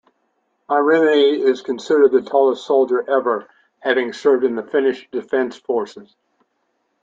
[0.67, 3.47] Myllyrinne is considered the tallest soldier ever,
[3.81, 6.15] having served in the Finnish Defence Forces.